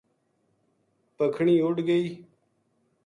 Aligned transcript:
پکھنی 1.17 1.55
اُڈ 1.63 1.77
گئی 1.89 2.07